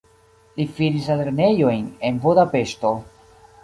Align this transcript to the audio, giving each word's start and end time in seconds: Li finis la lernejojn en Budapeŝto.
Li 0.59 0.65
finis 0.77 1.11
la 1.13 1.19
lernejojn 1.21 1.87
en 2.11 2.21
Budapeŝto. 2.27 2.99